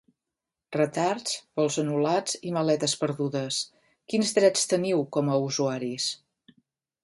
Retards, 0.75 1.35
vols 1.61 1.77
anul·lats 1.83 2.39
i 2.49 2.55
maletes 2.57 2.97
perdudes: 3.03 3.61
quins 4.15 4.35
drets 4.41 4.67
teniu 4.75 5.07
com 5.19 5.33
a 5.37 5.41
usuaris? 5.51 6.13